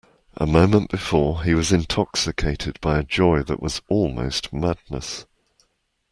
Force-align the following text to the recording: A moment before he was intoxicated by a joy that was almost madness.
A 0.35 0.47
moment 0.47 0.89
before 0.89 1.43
he 1.43 1.53
was 1.53 1.71
intoxicated 1.71 2.81
by 2.81 2.97
a 2.97 3.03
joy 3.03 3.43
that 3.43 3.61
was 3.61 3.83
almost 3.87 4.51
madness. 4.51 5.27